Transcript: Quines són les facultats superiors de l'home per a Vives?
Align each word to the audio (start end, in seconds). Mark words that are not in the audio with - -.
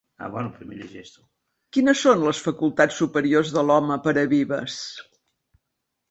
Quines 1.75 1.99
són 2.05 2.23
les 2.27 2.39
facultats 2.45 2.97
superiors 3.01 3.51
de 3.57 3.65
l'home 3.67 3.99
per 4.07 4.13
a 4.23 4.25
Vives? 4.33 4.79